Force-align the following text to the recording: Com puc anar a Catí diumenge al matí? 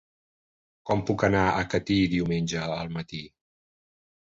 Com 0.91 1.03
puc 1.11 1.27
anar 1.29 1.45
a 1.51 1.61
Catí 1.75 2.01
diumenge 2.17 2.67
al 2.83 2.95
matí? 3.01 3.25